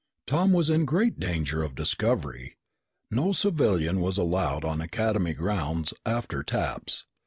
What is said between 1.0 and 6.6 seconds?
danger of discovery. No civilian was allowed on Academy grounds after